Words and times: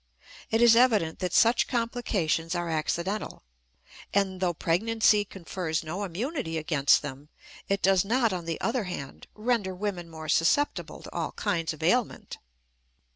It 0.49 0.63
is 0.63 0.75
evident 0.75 1.19
that 1.19 1.31
such 1.31 1.67
complications 1.67 2.55
are 2.55 2.71
accidental; 2.71 3.43
and, 4.15 4.41
though 4.41 4.55
pregnancy 4.55 5.23
confers 5.23 5.83
no 5.83 6.03
immunity 6.03 6.57
against 6.57 7.03
them, 7.03 7.29
it 7.69 7.83
does 7.83 8.03
not, 8.03 8.33
on 8.33 8.45
the 8.45 8.59
other 8.61 8.85
hand, 8.85 9.27
render 9.35 9.75
women 9.75 10.09
more 10.09 10.27
susceptible 10.27 11.03
to 11.03 11.13
all 11.13 11.33
kinds 11.33 11.71
of 11.71 11.83
ailment. 11.83 12.39